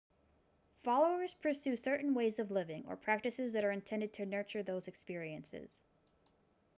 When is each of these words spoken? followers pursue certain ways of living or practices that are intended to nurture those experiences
followers 0.81 1.35
pursue 1.35 1.77
certain 1.77 2.15
ways 2.15 2.39
of 2.39 2.49
living 2.49 2.83
or 2.87 2.97
practices 2.97 3.53
that 3.53 3.63
are 3.63 3.69
intended 3.69 4.11
to 4.11 4.25
nurture 4.25 4.63
those 4.63 4.87
experiences 4.87 5.83